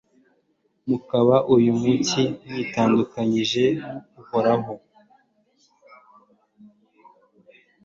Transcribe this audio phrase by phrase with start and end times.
[0.89, 3.63] mukaba uyu munsi mwitandukanyije
[4.13, 4.73] n'uhoraho